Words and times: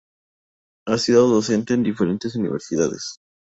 Ha 0.87 0.97
sido 0.97 1.27
docente 1.27 1.75
en 1.75 1.83
diferentes 1.83 2.35
universidades. 2.35 3.17